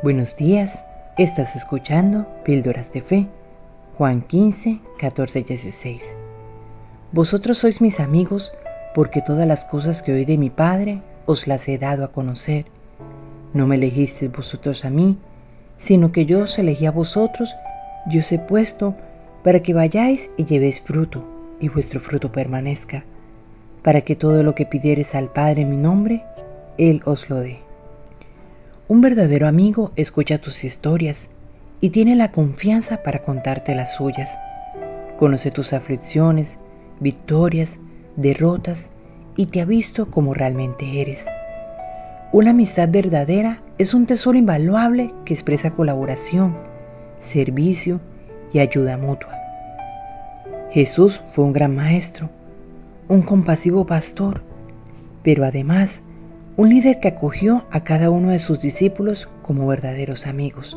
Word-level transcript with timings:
Buenos 0.00 0.36
días, 0.36 0.84
estás 1.16 1.56
escuchando 1.56 2.28
Píldoras 2.44 2.92
de 2.92 3.00
Fe, 3.00 3.26
Juan 3.96 4.22
15, 4.22 4.78
14, 4.96 5.42
16. 5.42 6.16
Vosotros 7.10 7.58
sois 7.58 7.80
mis 7.80 7.98
amigos 7.98 8.52
porque 8.94 9.22
todas 9.22 9.44
las 9.44 9.64
cosas 9.64 10.00
que 10.00 10.12
oí 10.12 10.24
de 10.24 10.38
mi 10.38 10.50
Padre 10.50 11.02
os 11.26 11.48
las 11.48 11.68
he 11.68 11.78
dado 11.78 12.04
a 12.04 12.12
conocer. 12.12 12.66
No 13.52 13.66
me 13.66 13.74
elegisteis 13.74 14.30
vosotros 14.30 14.84
a 14.84 14.90
mí, 14.90 15.18
sino 15.78 16.12
que 16.12 16.26
yo 16.26 16.44
os 16.44 16.56
elegí 16.60 16.86
a 16.86 16.92
vosotros 16.92 17.56
y 18.08 18.20
os 18.20 18.30
he 18.30 18.38
puesto 18.38 18.94
para 19.42 19.64
que 19.64 19.74
vayáis 19.74 20.30
y 20.36 20.44
llevéis 20.44 20.80
fruto, 20.80 21.24
y 21.58 21.70
vuestro 21.70 21.98
fruto 21.98 22.30
permanezca, 22.30 23.04
para 23.82 24.02
que 24.02 24.14
todo 24.14 24.44
lo 24.44 24.54
que 24.54 24.64
pidiereis 24.64 25.16
al 25.16 25.32
Padre 25.32 25.62
en 25.62 25.70
mi 25.70 25.76
nombre, 25.76 26.22
Él 26.76 27.02
os 27.04 27.28
lo 27.28 27.40
dé. 27.40 27.67
Un 28.88 29.02
verdadero 29.02 29.46
amigo 29.46 29.92
escucha 29.96 30.38
tus 30.38 30.64
historias 30.64 31.28
y 31.82 31.90
tiene 31.90 32.16
la 32.16 32.32
confianza 32.32 33.02
para 33.02 33.18
contarte 33.18 33.74
las 33.74 33.94
suyas. 33.94 34.38
Conoce 35.18 35.50
tus 35.50 35.74
aflicciones, 35.74 36.56
victorias, 36.98 37.78
derrotas 38.16 38.88
y 39.36 39.44
te 39.44 39.60
ha 39.60 39.66
visto 39.66 40.10
como 40.10 40.32
realmente 40.32 41.02
eres. 41.02 41.26
Una 42.32 42.50
amistad 42.52 42.88
verdadera 42.88 43.60
es 43.76 43.92
un 43.92 44.06
tesoro 44.06 44.38
invaluable 44.38 45.12
que 45.26 45.34
expresa 45.34 45.72
colaboración, 45.72 46.56
servicio 47.18 48.00
y 48.54 48.60
ayuda 48.60 48.96
mutua. 48.96 49.36
Jesús 50.70 51.22
fue 51.28 51.44
un 51.44 51.52
gran 51.52 51.76
maestro, 51.76 52.30
un 53.06 53.20
compasivo 53.20 53.84
pastor, 53.84 54.40
pero 55.22 55.44
además 55.44 56.00
un 56.58 56.70
líder 56.70 56.98
que 56.98 57.06
acogió 57.06 57.66
a 57.70 57.84
cada 57.84 58.10
uno 58.10 58.30
de 58.30 58.40
sus 58.40 58.60
discípulos 58.60 59.28
como 59.42 59.68
verdaderos 59.68 60.26
amigos. 60.26 60.76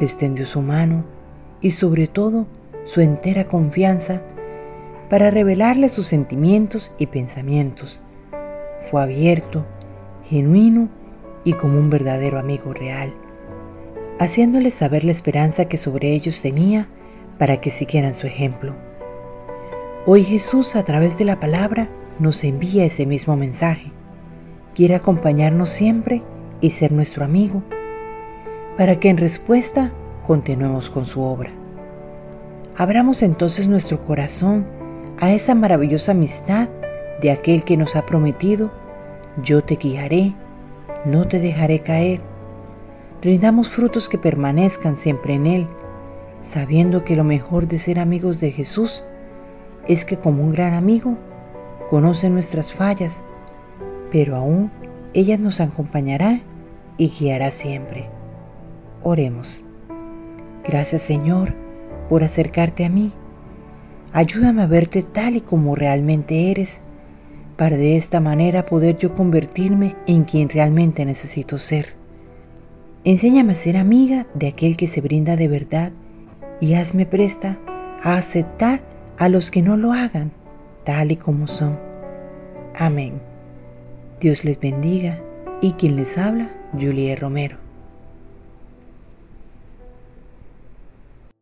Les 0.00 0.18
tendió 0.18 0.44
su 0.44 0.60
mano 0.60 1.04
y 1.60 1.70
sobre 1.70 2.08
todo 2.08 2.48
su 2.84 3.00
entera 3.00 3.44
confianza 3.44 4.22
para 5.08 5.30
revelarle 5.30 5.88
sus 5.88 6.06
sentimientos 6.06 6.90
y 6.98 7.06
pensamientos. 7.06 8.00
Fue 8.90 9.00
abierto, 9.00 9.64
genuino 10.24 10.88
y 11.44 11.52
como 11.52 11.78
un 11.78 11.88
verdadero 11.88 12.40
amigo 12.40 12.74
real, 12.74 13.14
haciéndoles 14.18 14.74
saber 14.74 15.04
la 15.04 15.12
esperanza 15.12 15.66
que 15.66 15.76
sobre 15.76 16.12
ellos 16.12 16.42
tenía 16.42 16.88
para 17.38 17.60
que 17.60 17.70
siguieran 17.70 18.14
su 18.14 18.26
ejemplo. 18.26 18.74
Hoy 20.06 20.24
Jesús 20.24 20.74
a 20.74 20.82
través 20.82 21.18
de 21.18 21.24
la 21.24 21.38
palabra 21.38 21.88
nos 22.18 22.42
envía 22.42 22.84
ese 22.84 23.06
mismo 23.06 23.36
mensaje 23.36 23.91
quiere 24.74 24.94
acompañarnos 24.94 25.70
siempre 25.70 26.22
y 26.60 26.70
ser 26.70 26.92
nuestro 26.92 27.24
amigo, 27.24 27.62
para 28.76 28.98
que 28.98 29.10
en 29.10 29.18
respuesta 29.18 29.92
continuemos 30.22 30.90
con 30.90 31.04
su 31.04 31.22
obra. 31.22 31.50
Abramos 32.76 33.22
entonces 33.22 33.68
nuestro 33.68 34.04
corazón 34.04 34.66
a 35.20 35.32
esa 35.32 35.54
maravillosa 35.54 36.12
amistad 36.12 36.68
de 37.20 37.30
aquel 37.30 37.64
que 37.64 37.76
nos 37.76 37.96
ha 37.96 38.06
prometido, 38.06 38.72
yo 39.42 39.62
te 39.62 39.76
guiaré, 39.76 40.34
no 41.04 41.26
te 41.26 41.38
dejaré 41.38 41.80
caer. 41.80 42.20
Rindamos 43.20 43.68
frutos 43.68 44.08
que 44.08 44.18
permanezcan 44.18 44.96
siempre 44.96 45.34
en 45.34 45.46
Él, 45.46 45.66
sabiendo 46.40 47.04
que 47.04 47.14
lo 47.14 47.24
mejor 47.24 47.68
de 47.68 47.78
ser 47.78 47.98
amigos 47.98 48.40
de 48.40 48.50
Jesús 48.50 49.04
es 49.86 50.04
que 50.04 50.16
como 50.16 50.42
un 50.42 50.52
gran 50.52 50.74
amigo 50.74 51.16
conoce 51.88 52.30
nuestras 52.30 52.72
fallas 52.72 53.22
pero 54.12 54.36
aún 54.36 54.70
ella 55.14 55.38
nos 55.38 55.60
acompañará 55.60 56.42
y 56.98 57.08
guiará 57.08 57.50
siempre. 57.50 58.10
Oremos. 59.02 59.62
Gracias 60.64 61.02
Señor 61.02 61.54
por 62.08 62.22
acercarte 62.22 62.84
a 62.84 62.90
mí. 62.90 63.12
Ayúdame 64.12 64.62
a 64.62 64.66
verte 64.66 65.02
tal 65.02 65.36
y 65.36 65.40
como 65.40 65.74
realmente 65.74 66.50
eres, 66.50 66.82
para 67.56 67.76
de 67.76 67.96
esta 67.96 68.20
manera 68.20 68.66
poder 68.66 68.96
yo 68.98 69.14
convertirme 69.14 69.96
en 70.06 70.24
quien 70.24 70.50
realmente 70.50 71.06
necesito 71.06 71.58
ser. 71.58 71.94
Enséñame 73.04 73.52
a 73.52 73.56
ser 73.56 73.78
amiga 73.78 74.26
de 74.34 74.48
aquel 74.48 74.76
que 74.76 74.86
se 74.86 75.00
brinda 75.00 75.36
de 75.36 75.48
verdad 75.48 75.92
y 76.60 76.74
hazme 76.74 77.06
presta 77.06 77.58
a 78.02 78.16
aceptar 78.16 78.82
a 79.18 79.28
los 79.28 79.50
que 79.50 79.62
no 79.62 79.76
lo 79.76 79.92
hagan 79.92 80.32
tal 80.84 81.12
y 81.12 81.16
como 81.16 81.46
son. 81.46 81.78
Amén. 82.76 83.31
Dios 84.22 84.44
les 84.44 84.60
bendiga 84.60 85.20
y 85.60 85.72
quien 85.72 85.96
les 85.96 86.16
habla, 86.16 86.48
Julie 86.78 87.16
Romero. 87.16 87.61